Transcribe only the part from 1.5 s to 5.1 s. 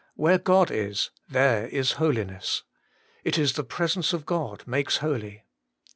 is holiness; it is the presence of God makes